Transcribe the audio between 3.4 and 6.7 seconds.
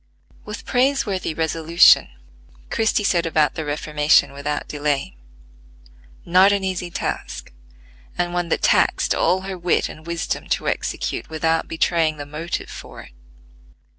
the reformation without delay; not an